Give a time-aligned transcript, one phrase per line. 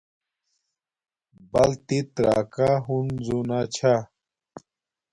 [1.51, 3.95] بلتت راکا ہنزو نا چھا